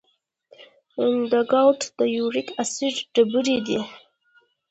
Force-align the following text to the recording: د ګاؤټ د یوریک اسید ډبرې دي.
د 1.31 1.33
ګاؤټ 1.51 1.79
د 1.97 1.99
یوریک 2.17 2.49
اسید 2.63 2.95
ډبرې 3.13 3.57
دي. 3.67 3.79